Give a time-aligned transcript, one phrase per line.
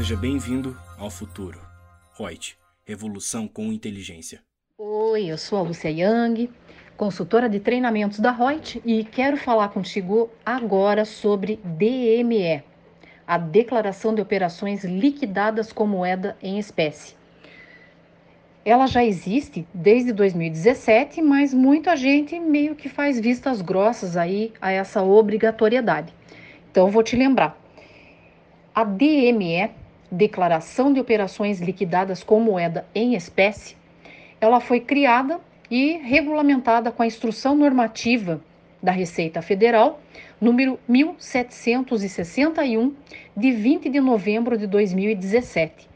[0.00, 1.60] Seja bem-vindo ao futuro.
[2.18, 2.56] Reut,
[2.86, 4.40] revolução com inteligência.
[4.78, 6.48] Oi, eu sou a Lúcia Yang,
[6.96, 12.62] consultora de treinamentos da Reut e quero falar contigo agora sobre DME,
[13.26, 17.14] a Declaração de Operações Liquidadas com Moeda em Espécie.
[18.64, 24.72] Ela já existe desde 2017, mas muita gente meio que faz vistas grossas aí a
[24.72, 26.14] essa obrigatoriedade.
[26.70, 27.60] Então, vou te lembrar.
[28.74, 29.78] A DME,
[30.10, 33.76] Declaração de Operações Liquidadas com Moeda em Espécie,
[34.40, 38.40] ela foi criada e regulamentada com a Instrução Normativa
[38.82, 40.00] da Receita Federal,
[40.40, 42.94] número 1761,
[43.36, 45.88] de 20 de novembro de 2017.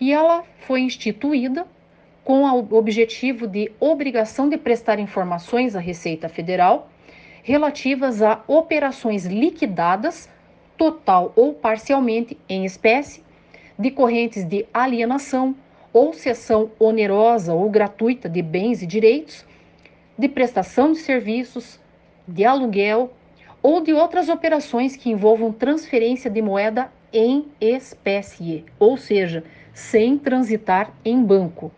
[0.00, 1.66] E ela foi instituída
[2.24, 6.88] com o objetivo de obrigação de prestar informações à Receita Federal
[7.42, 10.28] relativas a operações liquidadas,
[10.76, 13.22] total ou parcialmente em espécie,
[13.82, 15.54] decorrentes de alienação
[15.92, 19.44] ou cessão onerosa ou gratuita de bens e direitos,
[20.16, 21.78] de prestação de serviços,
[22.26, 23.12] de aluguel
[23.62, 29.44] ou de outras operações que envolvam transferência de moeda em espécie, ou seja,
[29.74, 31.70] sem transitar em banco.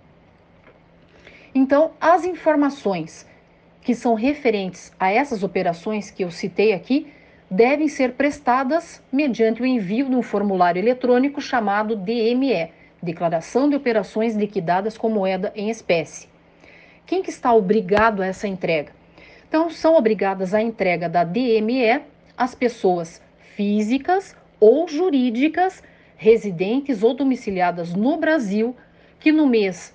[1.55, 3.27] Então, as informações
[3.80, 7.12] que são referentes a essas operações que eu citei aqui
[7.55, 14.34] devem ser prestadas mediante o envio de um formulário eletrônico chamado DME, Declaração de Operações
[14.34, 16.28] Liquidadas com Moeda em Espécie.
[17.06, 18.92] Quem que está obrigado a essa entrega?
[19.48, 22.02] Então, são obrigadas à entrega da DME
[22.36, 23.22] as pessoas
[23.55, 25.80] físicas ou jurídicas
[26.16, 28.75] residentes ou domiciliadas no Brasil
[29.20, 29.94] que no mês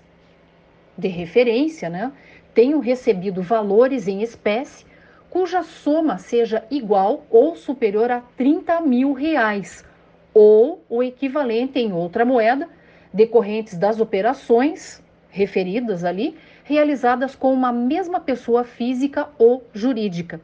[0.98, 2.10] de referência, né,
[2.54, 4.86] tenham recebido valores em espécie
[5.30, 9.86] cuja soma seja igual ou superior a 30 mil reais,
[10.34, 12.68] ou o equivalente em outra moeda,
[13.14, 20.42] decorrentes das operações referidas ali, realizadas com uma mesma pessoa física ou jurídica.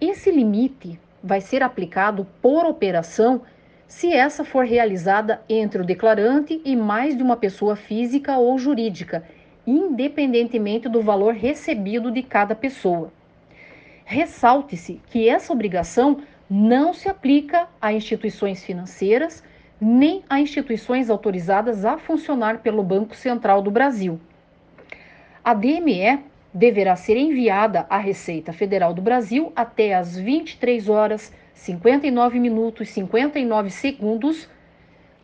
[0.00, 3.42] Esse limite vai ser aplicado por operação
[3.86, 9.24] se essa for realizada entre o declarante e mais de uma pessoa física ou jurídica
[9.68, 13.12] independentemente do valor recebido de cada pessoa.
[14.10, 19.44] Ressalte-se que essa obrigação não se aplica a instituições financeiras
[19.78, 24.18] nem a instituições autorizadas a funcionar pelo Banco Central do Brasil.
[25.44, 26.20] A DME
[26.54, 32.92] deverá ser enviada à Receita Federal do Brasil até às 23 horas 59 minutos e
[32.92, 34.48] 59 segundos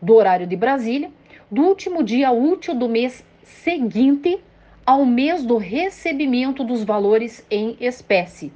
[0.00, 1.10] do horário de Brasília,
[1.50, 4.38] do último dia útil do mês seguinte
[4.84, 8.52] ao mês do recebimento dos valores em espécie.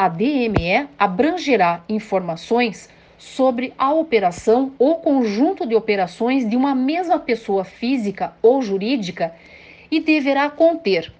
[0.00, 2.88] A DME abrangerá informações
[3.18, 9.34] sobre a operação ou conjunto de operações de uma mesma pessoa física ou jurídica
[9.90, 11.12] e deverá conter,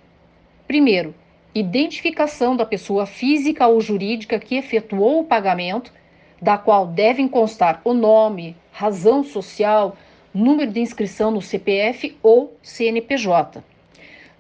[0.67, 1.15] primeiro,
[1.55, 5.93] identificação da pessoa física ou jurídica que efetuou o pagamento,
[6.41, 9.95] da qual devem constar o nome, razão social,
[10.33, 13.63] número de inscrição no CPF ou CNPJ.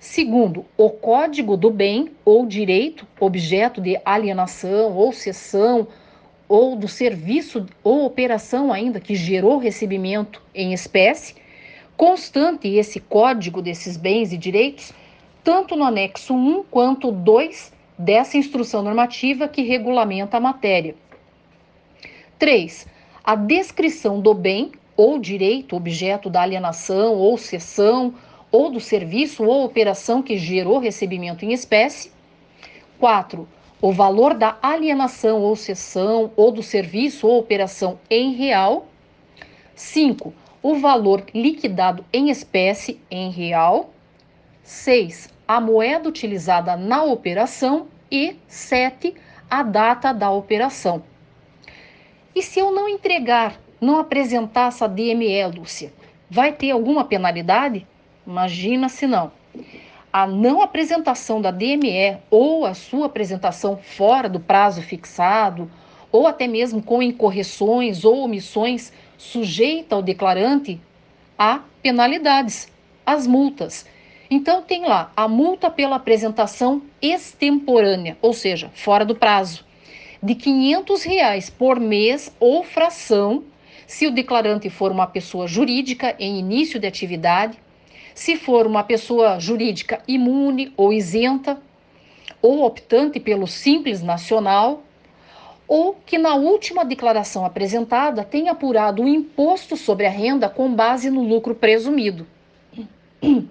[0.00, 5.86] Segundo, o código do bem ou direito, objeto de alienação ou cessão,
[6.48, 11.34] ou do serviço ou operação ainda que gerou recebimento em espécie,
[11.98, 14.90] constante esse código desses bens e direitos,
[15.44, 20.94] tanto no anexo 1 quanto 2 dessa instrução normativa que regulamenta a matéria.
[22.38, 22.86] 3.
[23.22, 28.14] A descrição do bem ou direito objeto da alienação ou cessão
[28.50, 32.12] ou do serviço ou operação que gerou recebimento em espécie.
[32.98, 33.48] 4.
[33.80, 38.86] O valor da alienação ou cessão ou do serviço ou operação em real.
[39.74, 40.34] 5.
[40.62, 43.90] O valor liquidado em espécie em real.
[44.62, 45.30] 6.
[45.48, 47.86] A moeda utilizada na operação.
[48.10, 49.14] E 7.
[49.48, 51.02] A data da operação.
[52.34, 55.92] E se eu não entregar não apresentar essa DME, Lúcia,
[56.28, 57.86] vai ter alguma penalidade?
[58.26, 59.32] Imagina se não.
[60.12, 65.70] A não apresentação da DME ou a sua apresentação fora do prazo fixado,
[66.12, 70.80] ou até mesmo com incorreções ou omissões, sujeita ao declarante
[71.38, 72.70] a penalidades,
[73.06, 73.86] as multas.
[74.30, 79.64] Então tem lá a multa pela apresentação extemporânea, ou seja, fora do prazo,
[80.22, 83.44] de 500 reais por mês ou fração
[83.86, 87.58] se o declarante for uma pessoa jurídica em início de atividade,
[88.20, 91.58] se for uma pessoa jurídica imune ou isenta,
[92.42, 94.82] ou optante pelo Simples Nacional,
[95.66, 101.08] ou que na última declaração apresentada tenha apurado o imposto sobre a renda com base
[101.08, 102.26] no lucro presumido.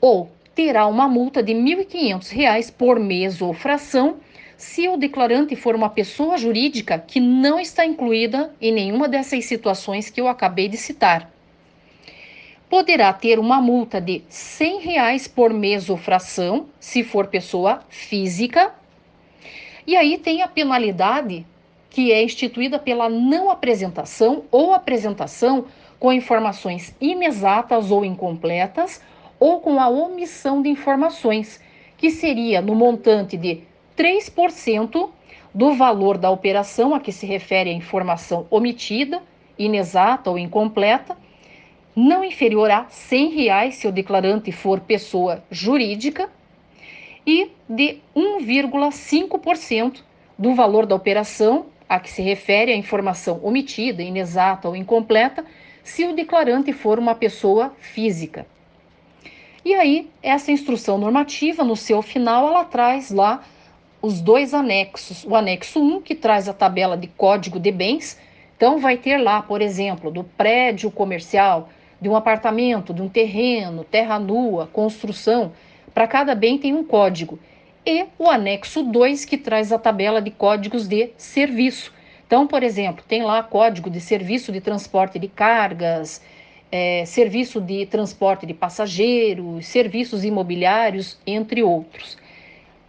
[0.00, 4.18] ou terá uma multa de R$ 1.500 por mês ou fração
[4.56, 10.08] se o declarante for uma pessoa jurídica que não está incluída em nenhuma dessas situações
[10.08, 11.28] que eu acabei de citar.
[12.68, 18.74] Poderá ter uma multa de 100 reais por mês ou fração, se for pessoa física.
[19.86, 21.46] E aí tem a penalidade
[21.88, 25.64] que é instituída pela não apresentação ou apresentação
[25.98, 29.00] com informações inexatas ou incompletas
[29.40, 31.60] ou com a omissão de informações,
[31.96, 33.62] que seria no montante de
[33.96, 35.10] 3%
[35.54, 39.22] do valor da operação a que se refere a informação omitida,
[39.58, 41.16] inexata ou incompleta,
[42.06, 46.30] não inferior a 100 reais se o declarante for pessoa jurídica
[47.26, 50.02] e de 1,5%
[50.38, 55.44] do valor da operação a que se refere a informação omitida, inexata ou incompleta,
[55.82, 58.46] se o declarante for uma pessoa física.
[59.64, 63.42] E aí, essa instrução normativa, no seu final, ela traz lá
[64.00, 65.24] os dois anexos.
[65.24, 68.20] O anexo 1, que traz a tabela de código de bens.
[68.56, 73.84] Então, vai ter lá, por exemplo, do prédio comercial, de um apartamento, de um terreno,
[73.84, 75.52] terra nua, construção.
[75.92, 77.38] Para cada bem tem um código.
[77.84, 81.92] E o anexo 2, que traz a tabela de códigos de serviço.
[82.26, 86.22] Então, por exemplo, tem lá código de serviço de transporte de cargas,
[86.70, 92.18] é, serviço de transporte de passageiros, serviços imobiliários, entre outros.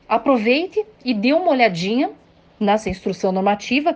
[0.07, 2.11] Aproveite e dê uma olhadinha
[2.59, 3.95] nessa instrução normativa.